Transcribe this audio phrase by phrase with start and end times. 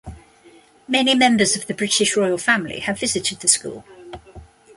[0.87, 3.85] Many members of the British Royal Family have visited the school.